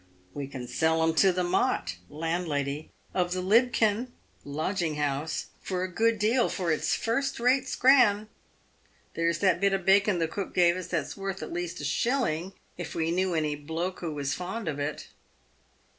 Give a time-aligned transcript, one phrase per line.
[0.33, 4.11] ""We can sell 'em to the' mot' (landlady) of the l libb ken'
[4.43, 8.27] (lodging house) for a good deal, for it's first rate' scran.'
[9.13, 12.53] There's that bit o' bacon the cook gave us that's worth at least a shilling,
[12.79, 15.09] if we knew any * bloak' who was fond of it."